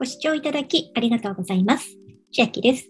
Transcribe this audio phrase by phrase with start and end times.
[0.00, 1.98] ご視聴いただきありがとうございます。
[2.32, 2.88] 千秋です。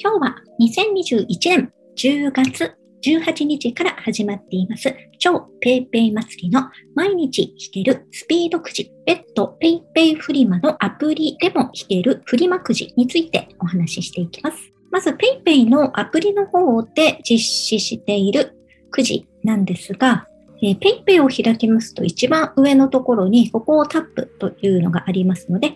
[0.00, 2.72] 今日は2021年10月
[3.04, 14.56] 18日から始まっています、超ペイペイ祭りの毎日弾けるスピードくじ、ッドペイペイフリマのアプリでも弾けるフリマくじについてお話ししていきます。
[14.92, 18.56] まず PayPay のアプリの方で実施している
[18.92, 20.28] くじなんですが、
[20.62, 25.74] えー、PayPay を開きますと一番上のところにここをタップというのがありますので、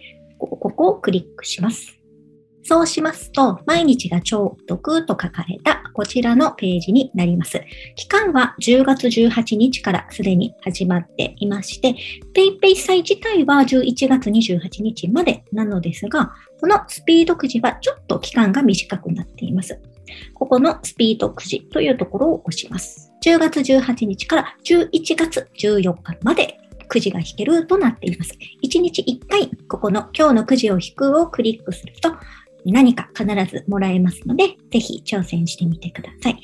[0.60, 2.00] ここをクリックします。
[2.62, 7.60] そうしますと、毎日が超お得と書かれたこちらのページになります。
[7.96, 11.96] 期間は10月18日からすでに始まっていまして、
[12.34, 19.80] PayPay 祭自体は11月28日までなのですが、このスピードくじはちょっと期間が短くなっています。
[20.34, 23.10] ここのスピードくじというところを押します。
[23.24, 26.59] 10月18日から11月14日まで
[26.90, 28.32] くじが引けるとなっています。
[28.62, 32.12] 1日1回、ここの今日のくじを引くをクリックすると、
[32.66, 36.40] 何か必ずもらえますので、ぜひ挑戦してみてください。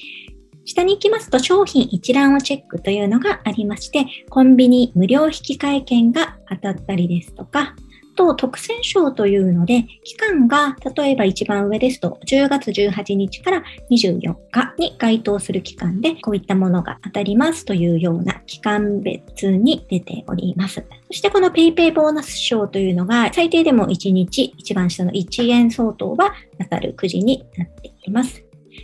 [0.64, 7.74] 下に行きますと商品一覧をチェックというのがありまして、コンビニ無料引換券が当たったりですとか、
[8.16, 20.84] と特選賞というので、期間が例えば一番上ですと10月18日から24日に該当する期間でこういったものが当たりますというような期間別に出ております。
[21.08, 28.42] そしてこの PayPay ボーナス賞というのが最低でも1日一番下の1円相当は当たるくじになっています。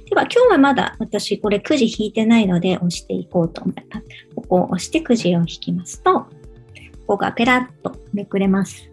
[0.09, 4.07] では今日はまだ私これくじ引いてないので押していこうと思います。
[4.35, 6.27] ここを押してくじを引きますと、こ
[7.07, 8.92] こがペラッとめくれます。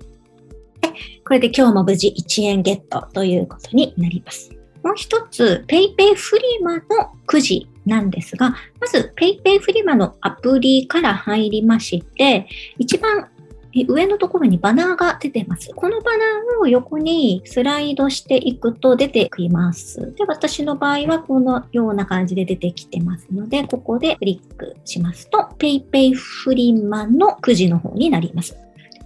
[1.25, 4.50] これで今日も無事1円ゲットということになります。
[4.83, 6.81] もう一つ、PayPay フリマの
[7.25, 13.27] くじなんですが、まず PayPay フリマのアプリから入りまして、一番
[13.88, 15.72] 上のところにバナーが出てます。
[15.75, 20.14] このバナーを横にスライドしていくと出てきます。
[20.16, 28.58] で、私の場合はこのような感じで出てきてますので、ここでクリックしますと、PayPay フリマのくじの方になります。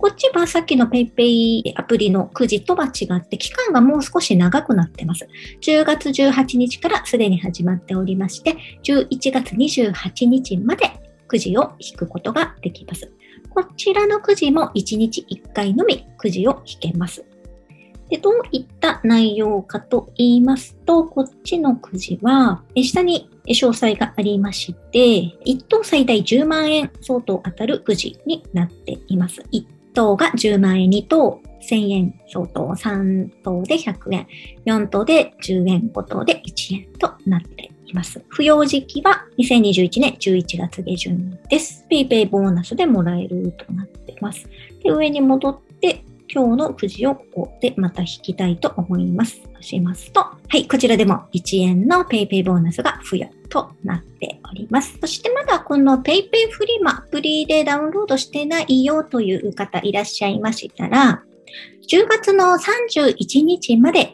[0.04, 5.26] こっちはさっきの PayPay アプリのくじとは違って、期間がもう少し長くなってます。
[5.62, 10.92] 10月18日からすでに始まっておりまして、11月28日まで
[11.26, 13.10] くじを引くことができます。
[13.50, 17.24] こちらのくじも1日1回のみくじを引けます。
[18.10, 29.42] でどういった内容かと言いますと、こっちのくじは、下に詳細がありまして、1等最大10万円相当当たるくじになっています。
[29.54, 34.28] 1等が10万円、2等1000円相当、3等で100円、
[34.66, 38.24] 4等で10円、5等で1円となっています。
[38.30, 41.86] 扶養時期は2021年11月下旬です。
[41.90, 44.48] PayPay ボーナスでもらえるとなっています。
[44.84, 49.40] で上に戻って今日のくじをここでまた引きたいと思います。
[49.52, 54.96] 押しますと、はい、こちらでも1円の PayPay ボーナスが付与となっております。
[55.02, 61.24] そしてまだこの PayPay フリマアプリでダウンロードしてないよという方いらっしゃいましたら、
[61.92, 64.14] 10月の31日まで、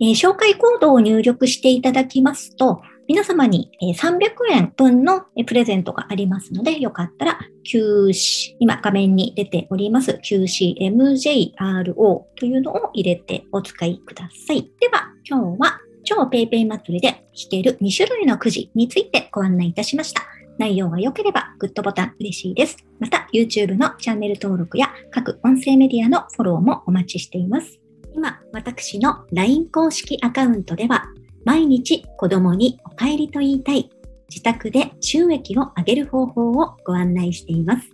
[0.00, 7.38] えー、紹介コードを入力していただきますと、皆様に300円分のプレゼントがありますので、よかったら
[7.70, 11.94] QC、今画面に出ております QCMJRO
[12.36, 14.62] というのを入れてお使いください。
[14.80, 20.22] では、今日は超 PayPay 祭りで弾ける2種類のくじについてご案内いたしました。
[20.58, 22.76] 内容が良ければグッドボタン嬉しいです。
[23.00, 27.80] また YouTube のチャンネル登録や各音声メディアのフォローもお待ちしています。
[28.14, 31.06] 今、私の LINE 公式アカウントでは
[31.44, 33.90] 毎日子供にお帰りと言いたい
[34.28, 37.93] 自宅で収益を上げる方法をご案内しています。